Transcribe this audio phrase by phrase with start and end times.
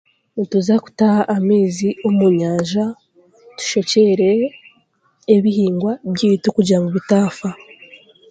[0.35, 2.83] Nituza kutaha amaizi omu nyanja
[3.57, 4.47] tushukyerere
[5.35, 7.49] ebihingwa byaitu kugira ngu bitaafa.